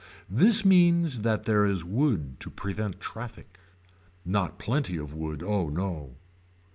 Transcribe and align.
This 0.31 0.65
means 0.65 1.21
that 1.21 1.43
there 1.43 1.63
is 1.63 1.83
wood 1.85 2.39
to 2.39 2.49
prevent 2.49 2.99
traffic. 2.99 3.59
Not 4.25 4.57
plenty 4.57 4.97
of 4.97 5.13
wood 5.13 5.43
oh 5.43 5.69
no. 5.69 6.15